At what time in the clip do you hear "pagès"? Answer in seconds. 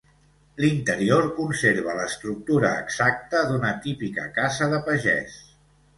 4.89-5.37